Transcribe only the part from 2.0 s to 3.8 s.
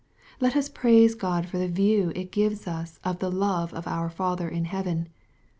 it gives us of the love